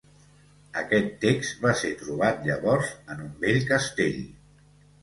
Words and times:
Aquest 0.81 1.11
text 1.25 1.61
va 1.67 1.75
ser 1.83 1.93
trobat 2.01 2.43
llavors 2.49 2.91
en 2.97 3.23
un 3.29 3.33
vell 3.47 3.65
castell. 3.75 4.23